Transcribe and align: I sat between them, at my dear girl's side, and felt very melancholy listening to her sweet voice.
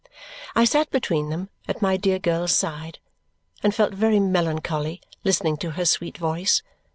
I 0.55 0.65
sat 0.65 0.89
between 0.89 1.29
them, 1.29 1.49
at 1.67 1.83
my 1.83 1.95
dear 1.95 2.17
girl's 2.17 2.53
side, 2.53 2.97
and 3.61 3.75
felt 3.75 3.93
very 3.93 4.19
melancholy 4.19 4.99
listening 5.23 5.57
to 5.57 5.73
her 5.77 5.85
sweet 5.85 6.17
voice. 6.17 6.63